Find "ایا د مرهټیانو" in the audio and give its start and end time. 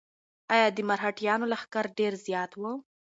0.53-1.45